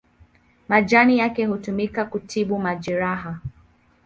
[0.69, 3.39] Majani yake hutumika kutibu majeraha.